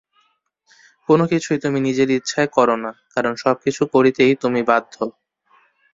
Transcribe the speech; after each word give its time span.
কোন 1.09 1.19
কিছুই 1.31 1.59
তুমি 1.63 1.79
নিজের 1.87 2.09
ইচ্ছায় 2.11 2.49
কর 2.55 2.69
না, 2.83 2.91
কারণ 3.15 3.33
সবকিছু 3.43 3.81
করিতেই 3.93 4.33
তুমি 4.43 4.61
বাধ্য। 4.63 4.95